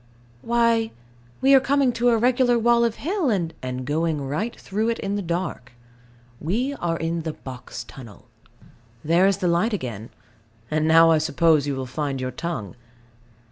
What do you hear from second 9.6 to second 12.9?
again: and now I suppose you will find your tongue.